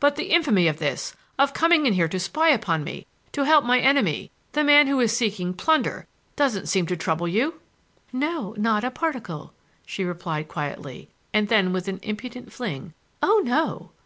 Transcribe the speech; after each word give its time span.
"But 0.00 0.16
the 0.16 0.32
infamy 0.32 0.68
of 0.68 0.78
this—of 0.80 1.54
coming 1.54 1.86
in 1.86 1.94
here 1.94 2.06
to 2.08 2.20
spy 2.20 2.50
upon 2.50 2.84
me—to 2.84 3.44
help 3.46 3.64
my 3.64 3.80
enemy—the 3.80 4.62
man 4.62 4.86
who 4.86 5.00
is 5.00 5.16
seeking 5.16 5.54
plunder—doesn't 5.54 6.68
seem 6.68 6.84
to 6.88 6.94
trouble 6.94 7.26
you." 7.26 7.58
"No, 8.12 8.54
not 8.58 8.84
a 8.84 8.90
particle!" 8.90 9.54
she 9.86 10.04
replied 10.04 10.46
quietly, 10.46 11.08
and 11.32 11.48
then, 11.48 11.72
with 11.72 11.88
an 11.88 12.00
impudent 12.02 12.52
fling, 12.52 12.92
"Oh, 13.22 13.40
no!" 13.46 13.92